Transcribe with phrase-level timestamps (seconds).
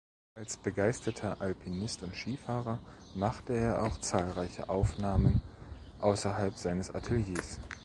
[0.33, 2.79] Als begeisterter Alpinist und Skifahrer
[3.13, 5.43] machte er auch zahlreiche Aufnahmen
[5.99, 7.59] außerhalb seines Ateliers.